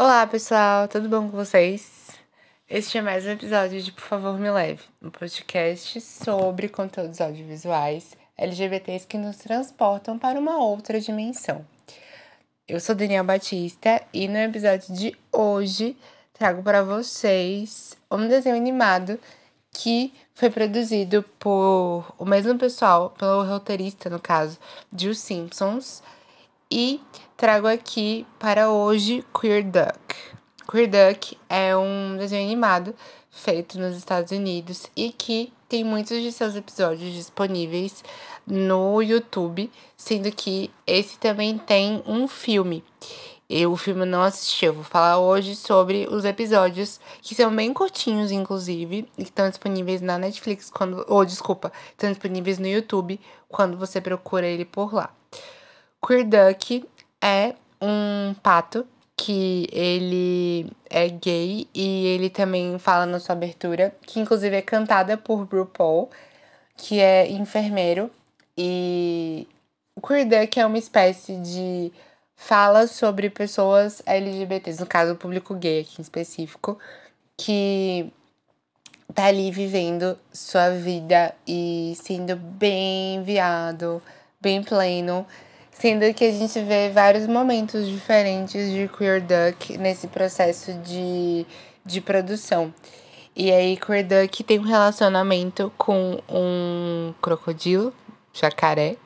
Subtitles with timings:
[0.00, 2.10] Olá, pessoal, tudo bom com vocês?
[2.70, 8.16] Este é mais um episódio de Por Favor Me Leve, um podcast sobre conteúdos audiovisuais
[8.36, 11.66] LGBTs que nos transportam para uma outra dimensão.
[12.68, 15.96] Eu sou Daniel Batista e no episódio de hoje
[16.32, 19.18] trago para vocês um desenho animado
[19.72, 24.60] que foi produzido por o mesmo pessoal, pelo roteirista, no caso,
[24.92, 26.04] de Os Simpsons.
[26.70, 27.00] E
[27.34, 30.14] trago aqui para hoje Queer Duck.
[30.70, 32.94] Queer Duck é um desenho animado
[33.30, 38.04] feito nos Estados Unidos e que tem muitos de seus episódios disponíveis
[38.46, 42.84] no YouTube, sendo que esse também tem um filme.
[43.48, 47.72] Eu o filme não assisti, eu vou falar hoje sobre os episódios que são bem
[47.72, 51.02] curtinhos, inclusive, e que estão disponíveis na Netflix quando.
[51.08, 55.10] Ou, desculpa, estão disponíveis no YouTube quando você procura ele por lá.
[56.04, 56.88] Queer Duck
[57.22, 64.20] é um pato que ele é gay e ele também fala na sua abertura, que
[64.20, 66.08] inclusive é cantada por RuPaul,
[66.76, 68.10] que é enfermeiro.
[68.56, 69.46] E
[69.96, 71.92] o Queer Duck é uma espécie de
[72.36, 76.78] fala sobre pessoas LGBTs, no caso o público gay aqui em específico,
[77.36, 78.12] que
[79.12, 84.00] tá ali vivendo sua vida e sendo bem enviado,
[84.40, 85.26] bem pleno,
[85.78, 91.46] sendo que a gente vê vários momentos diferentes de Queer Duck nesse processo de,
[91.84, 92.72] de produção.
[93.36, 97.94] E aí, Queer Duck tem um relacionamento com um crocodilo,
[98.32, 98.96] jacaré,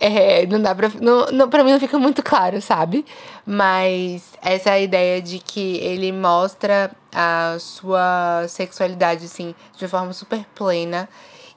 [0.00, 0.88] é, não dá pra.
[1.00, 3.04] Não, não, pra mim não fica muito claro, sabe?
[3.44, 11.08] Mas essa ideia de que ele mostra a sua sexualidade, assim, de forma super plena.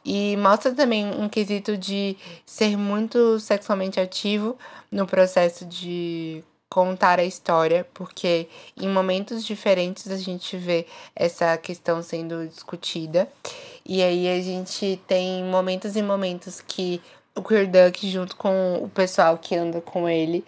[0.04, 4.58] E mostra também um quesito de ser muito sexualmente ativo
[4.92, 8.48] no processo de contar a história, porque
[8.80, 13.28] em momentos diferentes a gente vê essa questão sendo discutida.
[13.86, 17.02] E aí a gente tem momentos e momentos que
[17.36, 20.46] o Queer Duck, junto com o pessoal que anda com ele,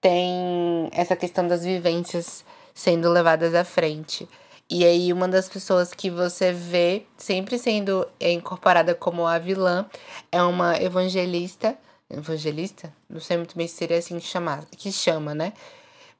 [0.00, 4.28] tem essa questão das vivências sendo levadas à frente.
[4.70, 9.86] E aí, uma das pessoas que você vê sempre sendo incorporada como a vilã
[10.30, 11.74] é uma evangelista.
[12.10, 12.92] Evangelista?
[13.08, 15.54] Não sei muito bem se seria assim que, que chama, né?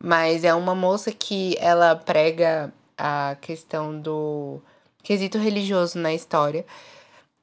[0.02, 4.62] Mas é uma moça que ela prega a questão do
[5.02, 6.64] quesito religioso na história.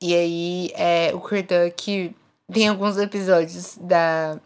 [0.01, 2.15] E aí, é, o Queer Duck
[2.51, 4.39] tem alguns episódios da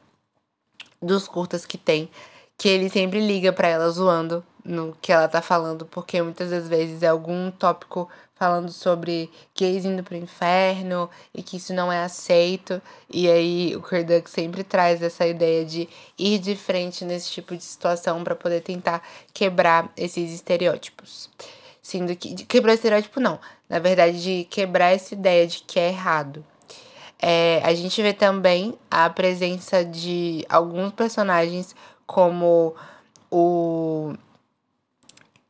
[1.02, 2.09] dos curtas que tem
[2.58, 6.68] que ele sempre liga para ela zoando no que ela tá falando, porque muitas das
[6.68, 12.03] vezes é algum tópico falando sobre gays indo pro inferno e que isso não é
[12.03, 12.81] aceito.
[13.09, 17.64] E aí o Kurduk sempre traz essa ideia de ir de frente nesse tipo de
[17.64, 19.03] situação para poder tentar
[19.34, 21.30] quebrar esses estereótipos.
[21.81, 22.46] Sendo que.
[22.46, 23.40] Quebrar estereótipo não.
[23.68, 26.46] Na verdade, de quebrar essa ideia de que é errado.
[27.22, 31.76] É, a gente vê também a presença de alguns personagens
[32.08, 32.74] como
[33.30, 34.14] o.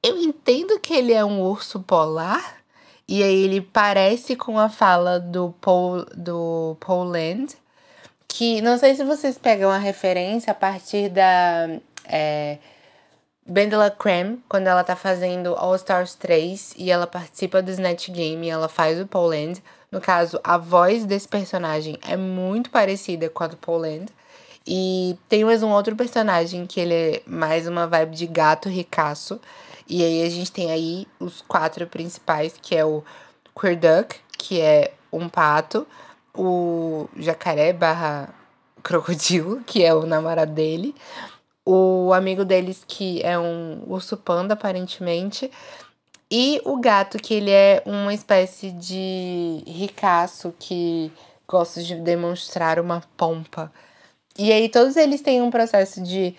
[0.01, 2.59] Eu entendo que ele é um urso polar.
[3.07, 7.57] E aí ele parece com a fala do Paul, do Paul Land.
[8.27, 11.79] Que não sei se vocês pegam a referência a partir da.
[12.05, 12.57] É,
[13.49, 18.47] Bendela Creme, quando ela tá fazendo All Stars 3 e ela participa do Snatch Game,
[18.47, 19.63] ela faz o Paul Land.
[19.91, 24.13] No caso, a voz desse personagem é muito parecida com a do Paul Land.
[24.71, 29.41] E tem mais um outro personagem que ele é mais uma vibe de gato ricaço.
[29.87, 33.03] E aí a gente tem aí os quatro principais, que é o
[33.59, 35.87] Queer Duck, que é um pato,
[36.37, 38.29] o jacaré barra
[38.83, 40.93] crocodilo, que é o namorado dele,
[41.65, 45.49] o amigo deles que é um urso panda, aparentemente,
[46.29, 51.11] e o gato, que ele é uma espécie de ricaço que
[51.47, 53.71] gosta de demonstrar uma pompa.
[54.41, 56.33] E aí todos eles têm um processo de,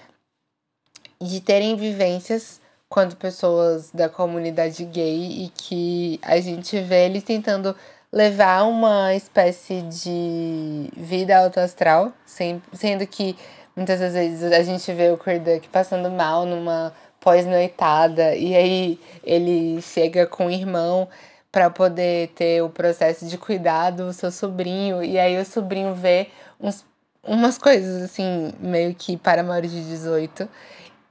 [1.21, 2.59] de terem vivências
[2.89, 7.77] quando pessoas da comunidade gay e que a gente vê eles tentando
[8.11, 13.37] levar uma espécie de vida autoastral, sendo que
[13.77, 20.27] muitas vezes a gente vê o Queer passando mal numa pós-noitada e aí ele chega
[20.27, 21.07] com o irmão
[21.53, 26.29] para poder ter o processo de cuidar do seu sobrinho e aí o sobrinho vê
[26.59, 26.83] uns,
[27.23, 30.49] umas coisas assim meio que para maiores de 18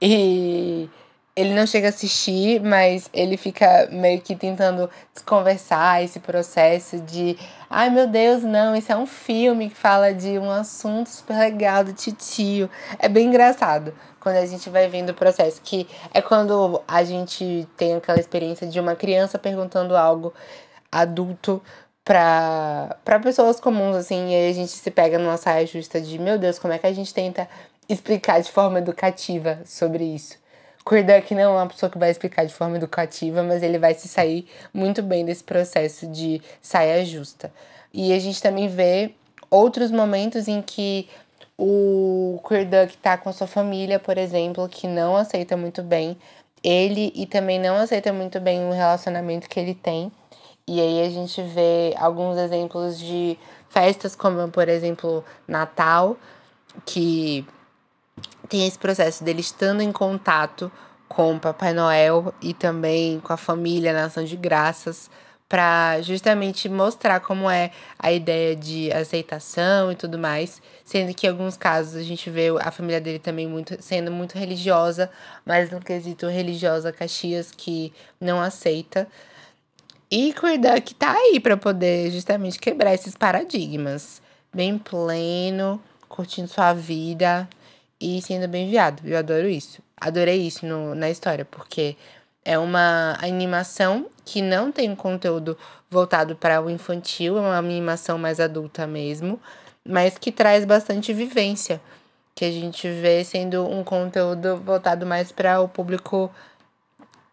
[0.02, 0.88] e
[1.36, 7.38] ele não chega a assistir, mas ele fica meio que tentando desconversar esse processo de
[7.68, 11.84] ai meu Deus, não, isso é um filme que fala de um assunto super legal
[11.84, 12.68] do titio.
[12.98, 17.66] É bem engraçado quando a gente vai vendo o processo, que é quando a gente
[17.76, 20.34] tem aquela experiência de uma criança perguntando algo
[20.90, 21.62] adulto
[22.10, 26.36] para pessoas comuns, assim, e aí a gente se pega numa saia justa de, meu
[26.36, 27.48] Deus, como é que a gente tenta
[27.88, 30.36] explicar de forma educativa sobre isso.
[30.84, 34.08] Duck não é uma pessoa que vai explicar de forma educativa, mas ele vai se
[34.08, 37.52] sair muito bem desse processo de saia justa.
[37.94, 39.12] E a gente também vê
[39.48, 41.08] outros momentos em que
[41.56, 46.16] o Duck tá com a sua família, por exemplo, que não aceita muito bem
[46.60, 50.10] ele e também não aceita muito bem o relacionamento que ele tem.
[50.72, 53.36] E aí a gente vê alguns exemplos de
[53.68, 56.16] festas, como por exemplo Natal,
[56.86, 57.44] que
[58.48, 60.70] tem esse processo dele estando em contato
[61.08, 65.10] com Papai Noel e também com a família na ação de graças
[65.48, 71.30] para justamente mostrar como é a ideia de aceitação e tudo mais, sendo que em
[71.30, 75.10] alguns casos a gente vê a família dele também muito sendo muito religiosa,
[75.44, 79.08] mas no quesito religiosa Caxias que não aceita.
[80.10, 84.20] E cuidar que tá aí para poder justamente quebrar esses paradigmas,
[84.52, 87.48] bem pleno, curtindo sua vida,
[88.00, 89.06] e sendo bem viado.
[89.06, 89.80] Eu adoro isso.
[89.96, 91.96] Adorei isso no, na história, porque
[92.44, 95.56] é uma animação que não tem um conteúdo
[95.88, 99.38] voltado para o infantil, é uma animação mais adulta mesmo,
[99.84, 101.80] mas que traz bastante vivência,
[102.34, 106.32] que a gente vê sendo um conteúdo voltado mais para o público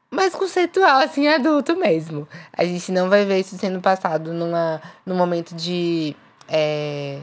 [0.09, 2.27] mais conceitual, assim, adulto mesmo.
[2.53, 6.15] A gente não vai ver isso sendo passado numa, num momento de.
[6.47, 7.19] É,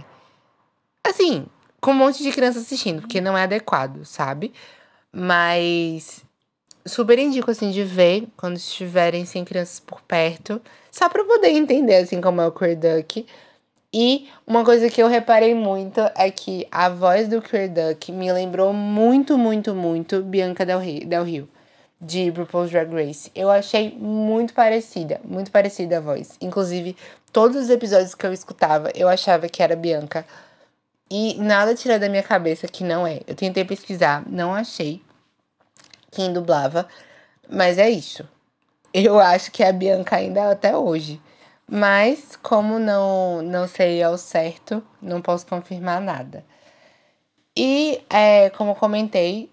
[1.02, 1.46] assim,
[1.80, 4.52] com um monte de criança assistindo, porque não é adequado, sabe?
[5.12, 6.22] Mas
[6.86, 10.60] super indico assim de ver quando estiverem sem crianças por perto,
[10.90, 12.78] só para poder entender assim como é o Queer.
[13.92, 17.70] E uma coisa que eu reparei muito é que a voz do Queer
[18.10, 21.48] me lembrou muito, muito, muito Bianca Del Del Rio
[22.00, 23.30] de RuPaul's Drag Race.
[23.34, 26.36] Eu achei muito parecida, muito parecida a voz.
[26.40, 26.96] Inclusive,
[27.32, 30.26] todos os episódios que eu escutava, eu achava que era Bianca
[31.10, 33.20] e nada tira da minha cabeça que não é.
[33.26, 35.02] Eu tentei pesquisar, não achei
[36.10, 36.88] quem dublava,
[37.48, 38.26] mas é isso.
[38.92, 41.20] Eu acho que é a Bianca ainda até hoje.
[41.66, 46.44] Mas, como não, não sei ao certo, não posso confirmar nada.
[47.56, 49.50] E, é, como comentei,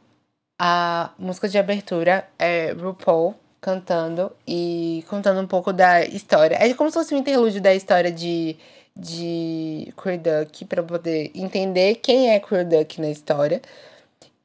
[0.63, 6.55] a música de abertura é RuPaul cantando e contando um pouco da história.
[6.59, 8.55] É como se fosse um interlúdio da história de
[8.95, 13.59] de Duck para poder entender quem é Queer Duck na história.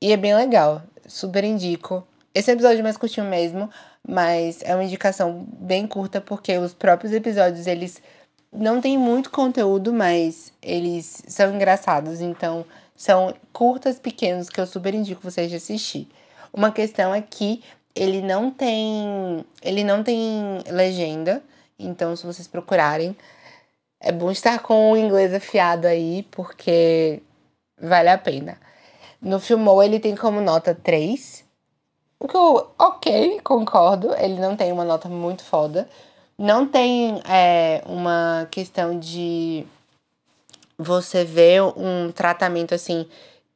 [0.00, 2.02] E é bem legal, super indico.
[2.34, 3.68] Esse episódio é mais curtinho mesmo,
[4.08, 8.00] mas é uma indicação bem curta porque os próprios episódios eles
[8.50, 12.64] não tem muito conteúdo, mas eles são engraçados, então
[12.96, 16.08] são curtas, pequenos que eu super indico vocês de assistir.
[16.52, 17.62] Uma questão é que
[17.94, 21.42] ele não tem, ele não tem legenda,
[21.78, 23.16] então se vocês procurarem,
[24.00, 27.22] é bom estar com o inglês afiado aí, porque
[27.80, 28.58] vale a pena.
[29.20, 31.44] No Filmou ele tem como nota 3.
[32.18, 34.14] O que eu, ok, concordo.
[34.14, 35.88] Ele não tem uma nota muito foda.
[36.38, 39.66] Não tem é, uma questão de
[40.78, 43.06] você ver um tratamento assim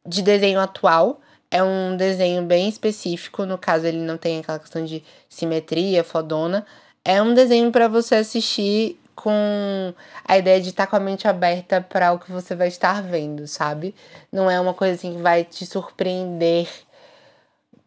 [0.06, 1.20] de desenho atual.
[1.50, 3.44] É um desenho bem específico.
[3.44, 6.64] No caso, ele não tem aquela questão de simetria fodona.
[7.04, 9.92] É um desenho para você assistir com
[10.24, 13.02] a ideia de estar tá com a mente aberta para o que você vai estar
[13.02, 13.94] vendo, sabe?
[14.32, 16.68] Não é uma coisa assim que vai te surpreender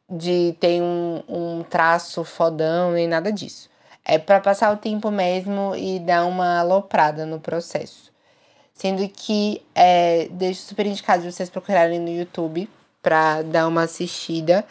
[0.08, 3.68] de ter um, um traço fodão nem nada disso.
[4.06, 8.13] É para passar o tempo mesmo e dar uma aloprada no processo.
[8.74, 12.68] Sendo que é, deixo super indicado vocês procurarem no YouTube
[13.02, 14.66] para dar uma assistida.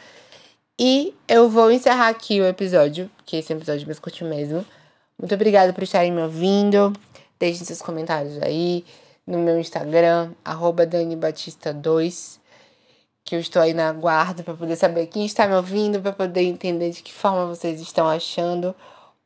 [0.79, 4.65] E eu vou encerrar aqui o episódio, que esse episódio me curtiu mesmo.
[5.19, 6.93] Muito obrigada por estarem me ouvindo.
[7.39, 8.85] Deixem seus comentários aí
[9.27, 12.39] no meu Instagram, DaniBatista2,
[13.25, 16.43] que eu estou aí na guarda para poder saber quem está me ouvindo, para poder
[16.43, 18.75] entender de que forma vocês estão achando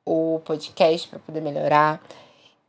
[0.04, 2.02] o podcast, para poder melhorar.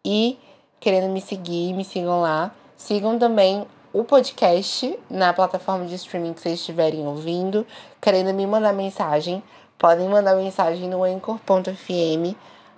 [0.05, 0.37] E
[0.79, 2.51] querendo me seguir, me sigam lá.
[2.75, 7.65] Sigam também o podcast na plataforma de streaming que vocês estiverem ouvindo.
[8.01, 9.41] Querendo me mandar mensagem,
[9.77, 12.35] podem mandar mensagem no anchor.fm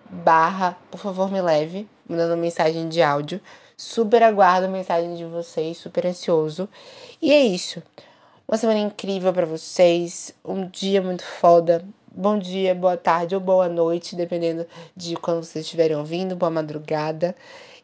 [0.09, 3.39] barra, por favor, me leve, mandando mensagem de áudio.
[3.77, 6.67] Super aguardo a mensagem de vocês, super ansioso.
[7.21, 7.81] E é isso.
[8.47, 11.85] Uma semana incrível para vocês, um dia muito foda.
[12.11, 14.65] Bom dia, boa tarde ou boa noite, dependendo
[14.97, 17.35] de quando vocês estiverem ouvindo, boa madrugada.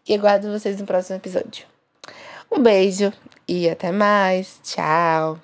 [0.08, 1.66] E aguardo vocês no próximo episódio.
[2.52, 3.12] Um beijo
[3.48, 4.60] e até mais.
[4.64, 5.40] Tchau.